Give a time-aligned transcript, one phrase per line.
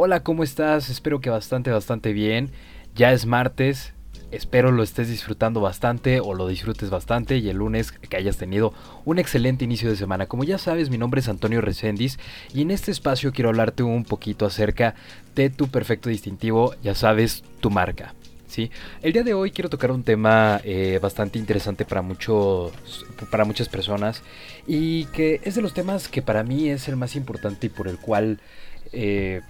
[0.00, 0.90] Hola, ¿cómo estás?
[0.90, 2.52] Espero que bastante, bastante bien.
[2.94, 3.94] Ya es martes,
[4.30, 8.72] espero lo estés disfrutando bastante o lo disfrutes bastante y el lunes que hayas tenido
[9.04, 10.26] un excelente inicio de semana.
[10.26, 12.20] Como ya sabes, mi nombre es Antonio Recendis
[12.54, 14.94] y en este espacio quiero hablarte un poquito acerca
[15.34, 18.14] de tu perfecto distintivo, ya sabes, tu marca.
[18.46, 18.70] ¿sí?
[19.02, 22.70] El día de hoy quiero tocar un tema eh, bastante interesante para, muchos,
[23.32, 24.22] para muchas personas
[24.64, 27.88] y que es de los temas que para mí es el más importante y por
[27.88, 28.38] el cual...
[28.92, 29.40] Eh,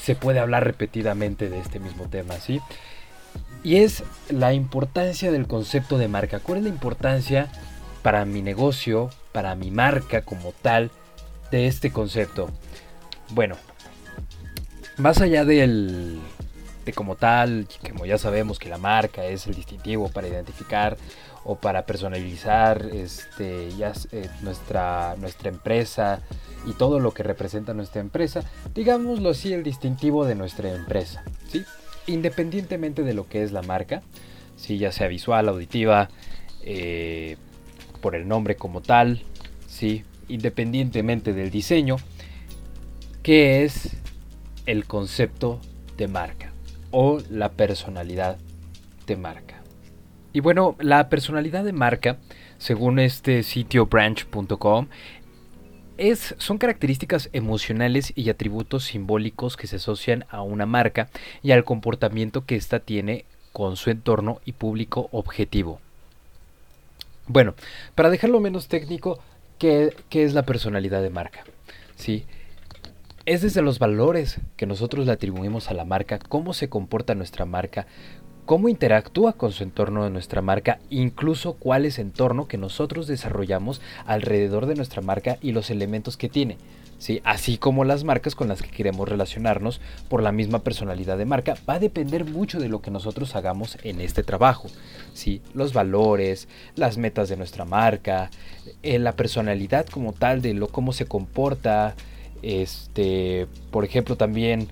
[0.00, 2.60] se puede hablar repetidamente de este mismo tema, ¿sí?
[3.62, 6.38] Y es la importancia del concepto de marca.
[6.38, 7.48] ¿Cuál es la importancia
[8.02, 10.90] para mi negocio, para mi marca como tal,
[11.50, 12.50] de este concepto?
[13.30, 13.56] Bueno,
[14.96, 16.20] más allá del,
[16.92, 20.96] como tal, como ya sabemos que la marca es el distintivo para identificar
[21.44, 26.20] o para personalizar este, ya, eh, nuestra, nuestra empresa
[26.66, 28.42] y todo lo que representa nuestra empresa,
[28.74, 31.64] digámoslo así, el distintivo de nuestra empresa, ¿sí?
[32.06, 34.02] Independientemente de lo que es la marca,
[34.56, 34.78] ¿sí?
[34.78, 36.08] ya sea visual, auditiva,
[36.62, 37.36] eh,
[38.00, 39.22] por el nombre como tal,
[39.66, 40.04] ¿sí?
[40.28, 41.96] independientemente del diseño,
[43.22, 43.96] ¿qué es
[44.66, 45.60] el concepto
[45.96, 46.47] de marca
[46.90, 48.38] o la personalidad
[49.06, 49.62] de marca?
[50.32, 52.18] Y bueno, la personalidad de marca,
[52.58, 54.88] según este sitio branch.com,
[55.96, 61.08] es, son características emocionales y atributos simbólicos que se asocian a una marca
[61.42, 65.80] y al comportamiento que ésta tiene con su entorno y público objetivo.
[67.26, 67.54] Bueno,
[67.94, 69.18] para dejarlo menos técnico,
[69.58, 71.44] ¿qué, qué es la personalidad de marca?
[71.96, 72.24] ¿Sí?
[73.28, 77.44] Es desde los valores que nosotros le atribuimos a la marca, cómo se comporta nuestra
[77.44, 77.86] marca,
[78.46, 83.06] cómo interactúa con su entorno de nuestra marca, incluso cuál es el entorno que nosotros
[83.06, 86.56] desarrollamos alrededor de nuestra marca y los elementos que tiene.
[86.96, 87.20] ¿sí?
[87.22, 91.54] Así como las marcas con las que queremos relacionarnos por la misma personalidad de marca,
[91.68, 94.70] va a depender mucho de lo que nosotros hagamos en este trabajo.
[95.12, 95.42] ¿sí?
[95.52, 98.30] Los valores, las metas de nuestra marca,
[98.82, 101.94] eh, la personalidad como tal de lo cómo se comporta,
[102.42, 104.68] este, por ejemplo también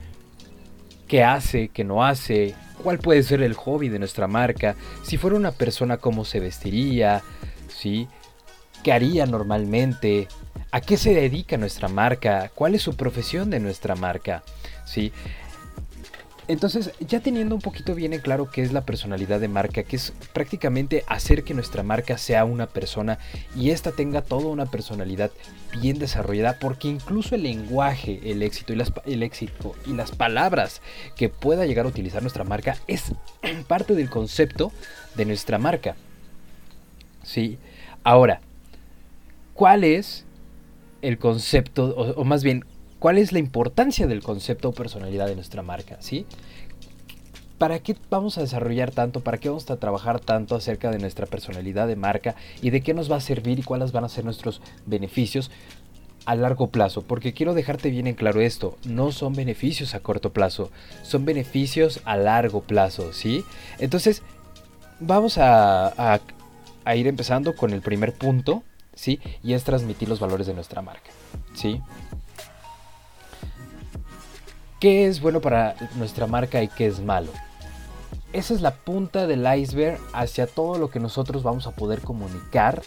[1.08, 5.36] qué hace, qué no hace, cuál puede ser el hobby de nuestra marca, si fuera
[5.36, 7.22] una persona cómo se vestiría,
[7.68, 8.08] ¿sí?
[8.82, 10.28] ¿Qué haría normalmente?
[10.70, 12.50] ¿A qué se dedica nuestra marca?
[12.54, 14.42] ¿Cuál es su profesión de nuestra marca?
[14.84, 15.12] ¿Sí?
[16.48, 19.96] Entonces, ya teniendo un poquito bien en claro qué es la personalidad de marca, que
[19.96, 23.18] es prácticamente hacer que nuestra marca sea una persona
[23.56, 25.32] y ésta tenga toda una personalidad
[25.80, 30.82] bien desarrollada, porque incluso el lenguaje, el éxito y las, el éxito y las palabras
[31.16, 33.12] que pueda llegar a utilizar nuestra marca es
[33.66, 34.70] parte del concepto
[35.16, 35.96] de nuestra marca.
[37.24, 37.58] ¿Sí?
[38.04, 38.40] Ahora,
[39.52, 40.24] ¿cuál es
[41.02, 42.64] el concepto, o, o más bien,
[43.06, 46.26] cuál es la importancia del concepto o personalidad de nuestra marca, ¿sí?
[47.56, 49.20] ¿Para qué vamos a desarrollar tanto?
[49.20, 52.94] ¿Para qué vamos a trabajar tanto acerca de nuestra personalidad de marca y de qué
[52.94, 55.52] nos va a servir y cuáles van a ser nuestros beneficios
[56.24, 57.02] a largo plazo?
[57.02, 60.72] Porque quiero dejarte bien en claro esto, no son beneficios a corto plazo,
[61.04, 63.44] son beneficios a largo plazo, ¿sí?
[63.78, 64.24] Entonces,
[64.98, 66.20] vamos a, a,
[66.84, 68.64] a ir empezando con el primer punto,
[68.96, 69.20] ¿sí?
[69.44, 71.10] Y es transmitir los valores de nuestra marca,
[71.54, 71.80] ¿sí?
[74.80, 77.30] Qué es bueno para nuestra marca y qué es malo.
[78.32, 82.82] Esa es la punta del iceberg hacia todo lo que nosotros vamos a poder comunicar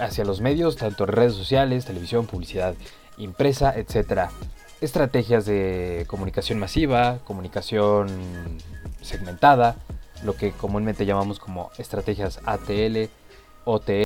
[0.00, 2.74] hacia los medios, tanto redes sociales, televisión, publicidad
[3.18, 4.30] impresa, etc.
[4.80, 8.08] Estrategias de comunicación masiva, comunicación
[9.00, 9.76] segmentada,
[10.24, 13.08] lo que comúnmente llamamos como estrategias ATL,
[13.64, 14.04] OTL,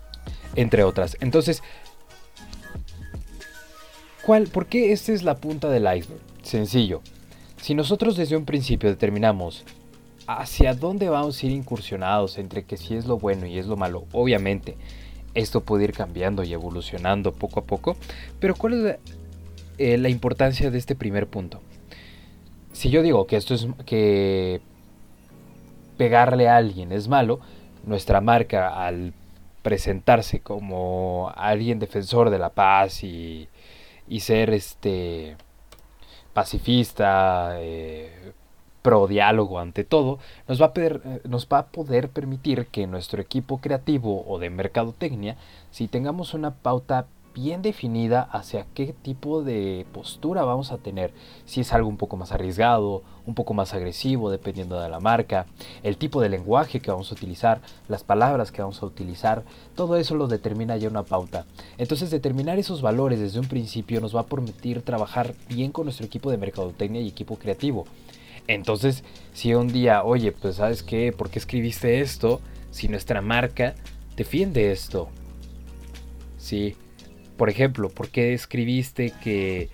[0.55, 1.17] entre otras.
[1.21, 1.63] Entonces,
[4.25, 6.36] ¿cuál, ¿por qué esta es la punta del iceberg?
[6.47, 7.03] Sencillo.
[7.61, 9.65] Si nosotros desde un principio determinamos
[10.29, 13.77] hacia dónde vamos a ir incursionados entre que si es lo bueno y es lo
[13.77, 14.77] malo, obviamente
[15.35, 17.97] esto puede ir cambiando y evolucionando poco a poco,
[18.39, 18.99] pero ¿cuál es la,
[19.79, 21.61] eh, la importancia de este primer punto?
[22.73, 24.61] Si yo digo que esto es que
[25.97, 27.41] pegarle a alguien es malo,
[27.85, 29.15] nuestra marca al
[29.63, 33.49] presentarse como alguien defensor de la paz y,
[34.07, 35.37] y ser este
[36.37, 38.33] pacifista, eh,
[38.83, 43.23] pro diálogo ante todo, nos va, a eh, nos va a poder permitir que nuestro
[43.23, 45.39] equipo creativo o de mercadotecnia,
[45.71, 47.07] si tengamos una pauta
[47.37, 51.13] bien definida hacia qué tipo de postura vamos a tener.
[51.45, 55.45] Si es algo un poco más arriesgado, un poco más agresivo, dependiendo de la marca,
[55.83, 59.45] el tipo de lenguaje que vamos a utilizar, las palabras que vamos a utilizar,
[59.75, 61.45] todo eso lo determina ya una pauta.
[61.77, 66.07] Entonces determinar esos valores desde un principio nos va a permitir trabajar bien con nuestro
[66.07, 67.85] equipo de mercadotecnia y equipo creativo.
[68.49, 69.05] Entonces,
[69.35, 72.41] si un día, oye, pues sabes qué, ¿por qué escribiste esto?
[72.71, 73.75] Si nuestra marca
[74.17, 75.09] defiende esto.
[76.39, 76.77] Sí,
[77.37, 79.71] por ejemplo, ¿por qué escribiste que...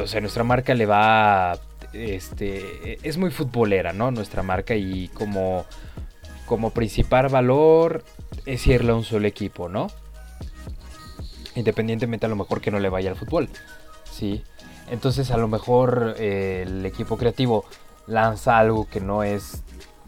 [0.00, 1.58] O sea, nuestra marca le va...
[1.92, 4.10] Este, es muy futbolera, ¿no?
[4.10, 5.64] Nuestra marca y como,
[6.46, 8.04] como principal valor
[8.44, 9.88] es irle a un solo equipo, ¿no?
[11.54, 13.48] Independientemente a lo mejor que no le vaya al fútbol,
[14.10, 14.44] ¿sí?
[14.90, 17.64] Entonces a lo mejor eh, el equipo creativo
[18.06, 19.62] lanza algo que no es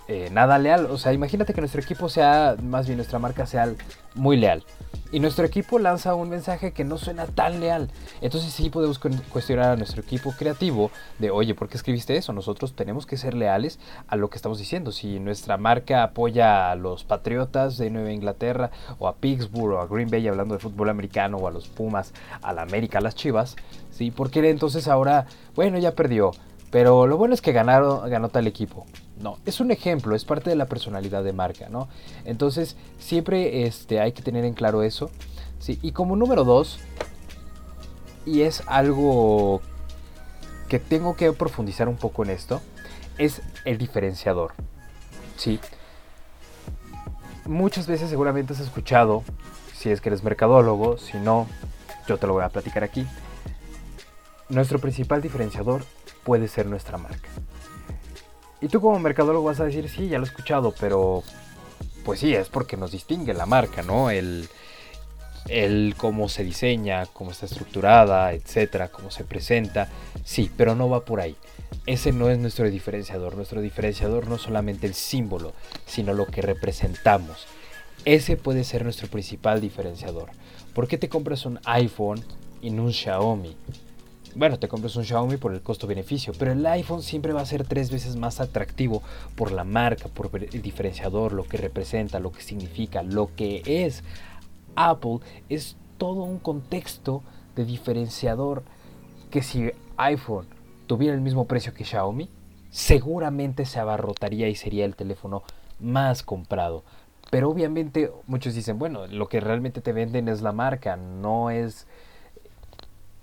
[0.09, 0.87] eh, nada leal.
[0.87, 3.73] O sea, imagínate que nuestro equipo sea, más bien nuestra marca sea
[4.15, 4.65] muy leal.
[5.13, 7.91] Y nuestro equipo lanza un mensaje que no suena tan leal.
[8.21, 12.33] Entonces sí podemos cuestionar a nuestro equipo creativo de, oye, ¿por qué escribiste eso?
[12.33, 14.93] Nosotros tenemos que ser leales a lo que estamos diciendo.
[14.93, 18.71] Si nuestra marca apoya a los Patriotas de Nueva Inglaterra
[19.01, 22.15] o a Pittsburgh o a Green Bay hablando de fútbol americano o a los Pumas,
[22.41, 23.57] a la América, a las Chivas,
[23.91, 24.13] ¿sí?
[24.13, 25.27] ¿Por qué entonces ahora,
[25.57, 26.31] bueno, ya perdió?
[26.71, 28.87] Pero lo bueno es que ganaron, ganó tal equipo.
[29.21, 31.89] No, es un ejemplo, es parte de la personalidad de marca, ¿no?
[32.25, 35.11] Entonces, siempre este, hay que tener en claro eso.
[35.59, 35.79] ¿sí?
[35.83, 36.81] Y como número dos,
[38.25, 39.61] y es algo
[40.69, 42.63] que tengo que profundizar un poco en esto,
[43.19, 44.55] es el diferenciador.
[45.37, 45.61] ¿sí?
[47.45, 49.23] Muchas veces seguramente has escuchado,
[49.75, 51.47] si es que eres mercadólogo, si no,
[52.09, 53.07] yo te lo voy a platicar aquí.
[54.49, 55.85] Nuestro principal diferenciador
[56.25, 57.29] puede ser nuestra marca.
[58.61, 61.23] Y tú como mercadólogo vas a decir, sí, ya lo he escuchado, pero
[62.05, 64.11] pues sí, es porque nos distingue la marca, ¿no?
[64.11, 64.49] El,
[65.49, 69.89] el cómo se diseña, cómo está estructurada, etcétera, cómo se presenta.
[70.25, 71.37] Sí, pero no va por ahí.
[71.87, 73.37] Ese no es nuestro diferenciador.
[73.37, 75.53] Nuestro diferenciador no es solamente el símbolo,
[75.87, 77.47] sino lo que representamos.
[78.05, 80.31] Ese puede ser nuestro principal diferenciador.
[80.75, 82.25] ¿Por qué te compras un iPhone
[82.63, 83.57] y no un Xiaomi?
[84.35, 87.65] Bueno, te compras un Xiaomi por el costo-beneficio, pero el iPhone siempre va a ser
[87.65, 89.03] tres veces más atractivo
[89.37, 94.05] por la marca, por el diferenciador, lo que representa, lo que significa, lo que es.
[94.77, 95.19] Apple
[95.49, 97.23] es todo un contexto
[97.57, 98.63] de diferenciador
[99.31, 100.47] que si iPhone
[100.87, 102.29] tuviera el mismo precio que Xiaomi,
[102.71, 105.43] seguramente se abarrotaría y sería el teléfono
[105.79, 106.85] más comprado.
[107.31, 111.87] Pero obviamente muchos dicen, bueno, lo que realmente te venden es la marca, no es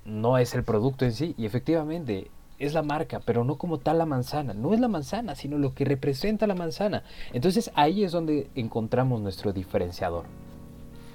[0.07, 1.35] no es el producto en sí.
[1.37, 4.53] Y efectivamente es la marca, pero no como tal la manzana.
[4.53, 7.03] No es la manzana, sino lo que representa la manzana.
[7.33, 10.25] Entonces ahí es donde encontramos nuestro diferenciador.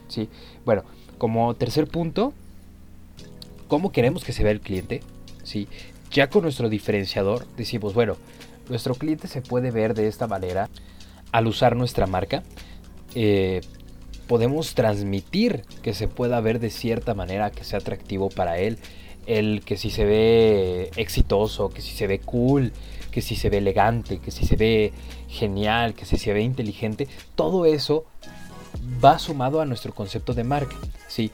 [0.08, 0.28] ¿Sí?
[0.64, 0.84] Bueno,
[1.18, 2.32] como tercer punto,
[3.66, 5.00] ¿cómo queremos que se vea el cliente?
[5.42, 5.66] ¿Sí?
[6.10, 8.16] Ya con nuestro diferenciador decimos, bueno,
[8.68, 10.68] nuestro cliente se puede ver de esta manera
[11.32, 12.42] al usar nuestra marca.
[13.14, 13.62] Eh,
[14.32, 18.78] podemos transmitir que se pueda ver de cierta manera, que sea atractivo para él.
[19.26, 22.72] El que si se ve exitoso, que si se ve cool,
[23.10, 24.94] que si se ve elegante, que si se ve
[25.28, 28.06] genial, que si se ve inteligente, todo eso
[29.04, 30.76] va sumado a nuestro concepto de marca,
[31.08, 31.30] ¿sí?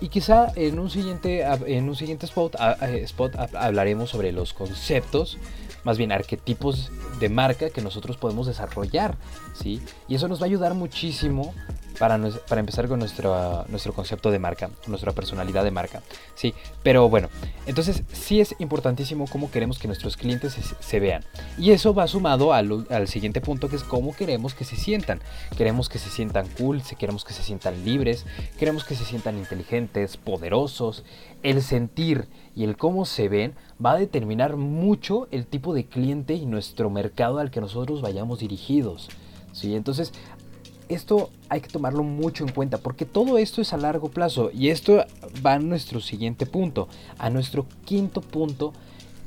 [0.00, 5.36] Y quizá en un siguiente, en un siguiente spot, spot hablaremos sobre los conceptos,
[5.84, 9.18] más bien arquetipos de marca que nosotros podemos desarrollar,
[9.52, 9.82] ¿sí?
[10.08, 11.52] Y eso nos va a ayudar muchísimo
[11.98, 12.18] para,
[12.48, 16.02] para empezar con nuestro, nuestro concepto de marca, nuestra personalidad de marca.
[16.34, 17.28] Sí, pero bueno,
[17.66, 21.24] entonces sí es importantísimo cómo queremos que nuestros clientes se, vean.
[21.58, 25.20] Y eso va sumado al, al, siguiente punto que es cómo queremos que se sientan.
[25.56, 28.26] Queremos que se sientan cool, queremos que se sientan libres,
[28.58, 31.04] queremos que se sientan inteligentes, poderosos.
[31.42, 33.54] El sentir y el cómo se ven
[33.84, 38.40] va a determinar mucho el tipo de cliente y nuestro mercado al que nosotros vayamos
[38.40, 39.08] dirigidos.
[39.52, 39.74] ¿sí?
[39.74, 40.12] Entonces
[40.90, 44.70] esto hay que tomarlo mucho en cuenta porque todo esto es a largo plazo y
[44.70, 45.04] esto
[45.44, 48.72] va a nuestro siguiente punto, a nuestro quinto punto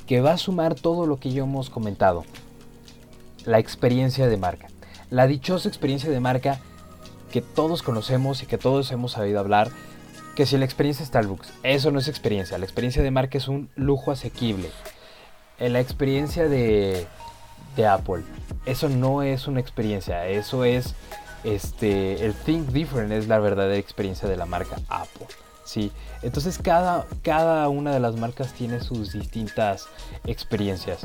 [0.05, 2.25] que va a sumar todo lo que ya hemos comentado,
[3.45, 4.67] la experiencia de marca.
[5.09, 6.59] La dichosa experiencia de marca
[7.31, 9.71] que todos conocemos y que todos hemos sabido hablar,
[10.35, 13.69] que si la experiencia Starbucks, eso no es experiencia, la experiencia de marca es un
[13.75, 14.69] lujo asequible.
[15.59, 17.07] La experiencia de,
[17.77, 18.23] de Apple,
[18.65, 20.95] eso no es una experiencia, eso es
[21.43, 25.27] este, el Think Different es la verdadera experiencia de la marca Apple.
[25.63, 25.91] ¿sí?
[26.21, 29.87] Entonces cada, cada una de las marcas tiene sus distintas
[30.25, 31.01] experiencias.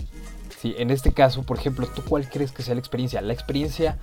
[0.61, 0.75] ¿sí?
[0.79, 3.21] En este caso, por ejemplo, ¿tú cuál crees que sea la experiencia?
[3.21, 3.99] La experiencia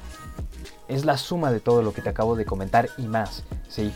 [0.87, 3.43] es la suma de todo lo que te acabo de comentar y más.
[3.69, 3.91] ¿sí?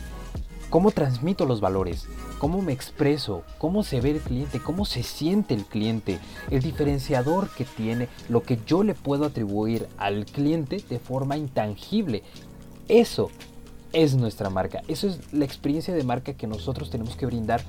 [0.70, 2.06] Cómo transmito los valores,
[2.38, 7.50] cómo me expreso, cómo se ve el cliente, cómo se siente el cliente, el diferenciador
[7.50, 12.22] que tiene, lo que yo le puedo atribuir al cliente de forma intangible.
[12.88, 13.30] Eso
[13.92, 17.62] es nuestra marca, eso es la experiencia de marca que nosotros tenemos que brindar.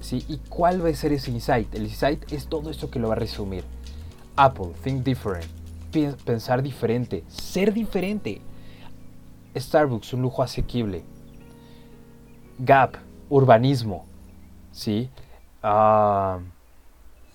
[0.00, 0.24] ¿sí?
[0.28, 1.74] ¿Y cuál va a ser ese insight?
[1.74, 3.64] El insight es todo esto que lo va a resumir.
[4.36, 5.46] Apple, think different,
[6.24, 8.42] pensar diferente, ser diferente.
[9.56, 11.02] Starbucks, un lujo asequible.
[12.58, 12.96] Gap,
[13.30, 14.04] urbanismo,
[14.72, 15.08] ¿sí?
[15.62, 16.38] Ah,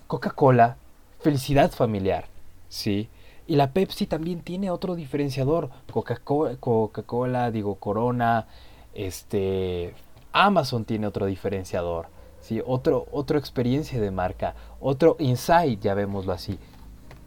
[0.07, 0.77] Coca-Cola,
[1.21, 2.25] felicidad familiar,
[2.67, 3.09] ¿sí?
[3.47, 5.69] Y la Pepsi también tiene otro diferenciador.
[5.91, 8.47] Coca-Cola, digo Corona,
[8.93, 9.93] este,
[10.33, 12.07] Amazon tiene otro diferenciador,
[12.41, 12.61] ¿sí?
[12.65, 16.59] Otro, otra experiencia de marca, otro insight, ya vemoslo así.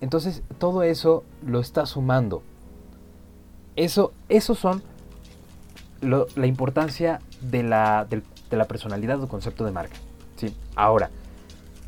[0.00, 2.42] Entonces, todo eso lo está sumando.
[3.74, 4.82] Eso, esos son
[6.00, 8.22] la importancia de la, de,
[8.56, 9.96] la personalidad o concepto de marca.
[10.36, 10.54] ¿sí?
[10.74, 11.10] Ahora,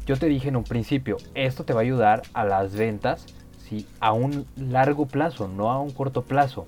[0.06, 3.26] yo te dije en un principio, esto te va a ayudar a las ventas
[3.68, 3.86] ¿sí?
[4.00, 6.66] a un largo plazo, no a un corto plazo.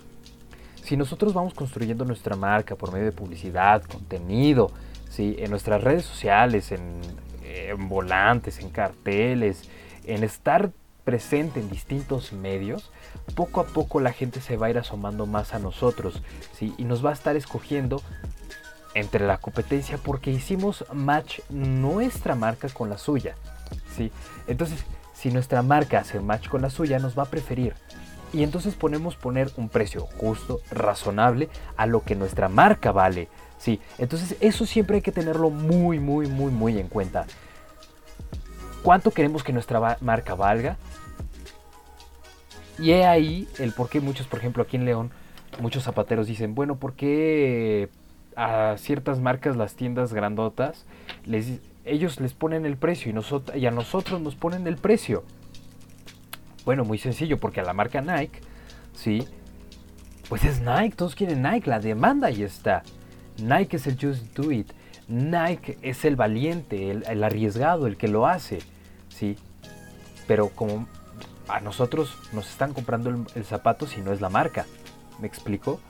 [0.83, 4.71] Si nosotros vamos construyendo nuestra marca por medio de publicidad, contenido,
[5.09, 5.37] ¿sí?
[5.39, 7.01] en nuestras redes sociales, en,
[7.43, 9.69] en volantes, en carteles,
[10.05, 10.73] en estar
[11.05, 12.91] presente en distintos medios,
[13.35, 16.23] poco a poco la gente se va a ir asomando más a nosotros
[16.57, 16.75] ¿sí?
[16.79, 18.03] y nos va a estar escogiendo
[18.95, 23.35] entre la competencia porque hicimos match nuestra marca con la suya.
[23.97, 24.11] ¿sí?
[24.47, 27.75] Entonces, si nuestra marca hace match con la suya, nos va a preferir.
[28.33, 33.29] Y entonces ponemos poner un precio justo, razonable, a lo que nuestra marca vale.
[33.59, 33.81] ¿sí?
[33.99, 37.27] Entonces, eso siempre hay que tenerlo muy, muy, muy, muy en cuenta.
[38.83, 40.77] ¿Cuánto queremos que nuestra marca valga?
[42.79, 45.11] Y he ahí el por qué muchos, por ejemplo, aquí en León,
[45.61, 47.91] muchos zapateros dicen, bueno, ¿por qué
[48.37, 50.87] a ciertas marcas, las tiendas grandotas,
[51.27, 55.25] les, ellos les ponen el precio y, y a nosotros nos ponen el precio?
[56.65, 58.41] Bueno, muy sencillo, porque a la marca Nike,
[58.95, 59.27] sí,
[60.29, 62.83] pues es Nike, todos quieren Nike, la demanda ahí está.
[63.43, 64.71] Nike es el just do it.
[65.11, 68.61] Nike es el valiente, el, arriesgado, el que lo hace,
[69.09, 69.37] sí.
[70.29, 70.87] Pero como
[71.49, 74.67] a nosotros nos están comprando el, zapato si no es la marca.
[75.19, 75.81] ¿Me explico?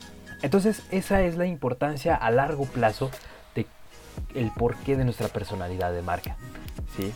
[0.41, 3.11] Entonces esa es la importancia a largo plazo
[3.53, 3.67] de
[4.33, 6.35] el porqué de nuestra personalidad de marca.
[6.97, 7.13] ¿sí?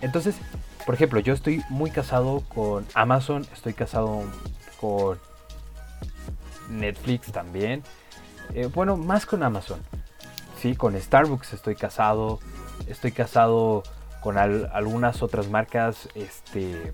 [0.00, 0.36] Entonces,
[0.86, 4.22] por ejemplo, yo estoy muy casado con Amazon, estoy casado
[4.80, 5.18] con
[6.70, 7.82] Netflix también.
[8.54, 9.80] Eh, bueno, más con Amazon.
[10.62, 12.38] Sí, con Starbucks estoy casado.
[12.86, 13.82] Estoy casado
[14.20, 16.92] con algunas otras marcas, este,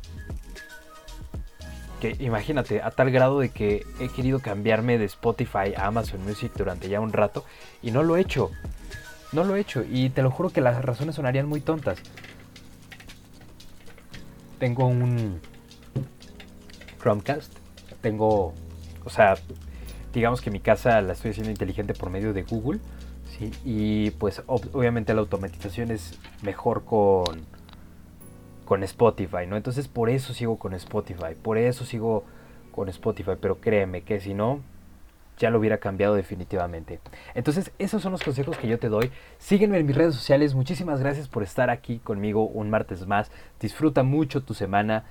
[2.00, 6.50] que imagínate, a tal grado de que he querido cambiarme de Spotify a Amazon Music
[6.56, 7.44] durante ya un rato
[7.82, 8.50] y no lo he hecho.
[9.32, 11.98] No lo he hecho y te lo juro que las razones sonarían muy tontas.
[14.58, 15.42] Tengo un
[17.02, 17.52] Chromecast,
[18.00, 18.54] tengo,
[19.04, 19.34] o sea,
[20.14, 22.80] digamos que mi casa la estoy haciendo inteligente por medio de Google
[23.64, 27.46] y pues obviamente la automatización es mejor con,
[28.64, 29.56] con Spotify, ¿no?
[29.56, 32.24] Entonces por eso sigo con Spotify, por eso sigo
[32.72, 34.60] con Spotify, pero créeme que si no,
[35.38, 37.00] ya lo hubiera cambiado definitivamente.
[37.34, 39.10] Entonces, esos son los consejos que yo te doy.
[39.38, 40.54] Sígueme en mis redes sociales.
[40.54, 43.30] Muchísimas gracias por estar aquí conmigo un martes más.
[43.60, 45.04] Disfruta mucho tu semana.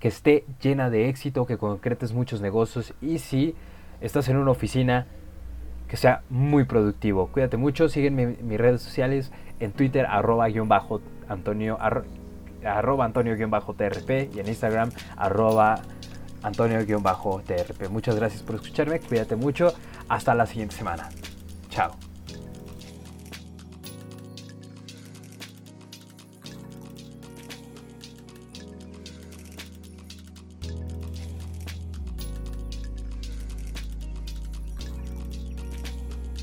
[0.00, 2.94] Que esté llena de éxito, que concretes muchos negocios.
[3.00, 3.54] Y si
[4.00, 5.06] estás en una oficina,
[5.88, 7.28] que sea muy productivo.
[7.28, 11.78] Cuídate mucho, sígueme mis redes sociales, en Twitter, arroba guion bajo Antonio,
[12.64, 15.80] arroba Antonio guion bajo TRP y en Instagram, arroba
[16.42, 17.88] Antonio guion bajo TRP.
[17.88, 19.72] Muchas gracias por escucharme, cuídate mucho,
[20.08, 21.08] hasta la siguiente semana.
[21.70, 22.07] Chao.